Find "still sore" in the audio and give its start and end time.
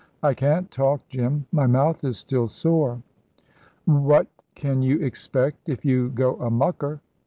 2.17-3.03